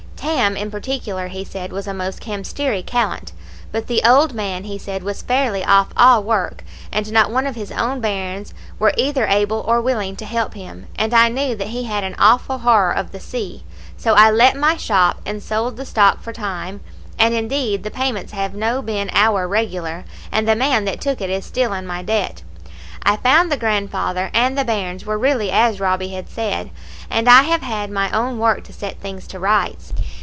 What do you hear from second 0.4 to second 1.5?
in particular, he